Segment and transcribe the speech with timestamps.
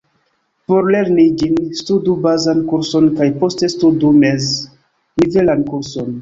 [0.71, 6.11] Por lerni ĝin, studu bazan kurson kaj poste studu mez-nivelan kurson.